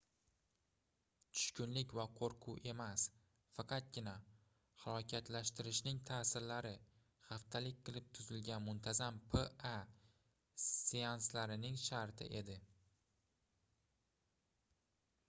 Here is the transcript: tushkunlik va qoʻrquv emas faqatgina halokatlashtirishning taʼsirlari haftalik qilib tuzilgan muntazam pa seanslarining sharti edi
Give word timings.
tushkunlik 1.33 1.91
va 1.97 2.03
qoʻrquv 2.19 2.55
emas 2.71 3.03
faqatgina 3.57 4.13
halokatlashtirishning 4.85 5.99
taʼsirlari 6.09 6.71
haftalik 7.27 7.83
qilib 7.89 8.07
tuzilgan 8.19 8.65
muntazam 8.69 9.19
pa 9.35 9.43
seanslarining 10.65 11.77
sharti 11.91 12.31
edi 12.41 12.57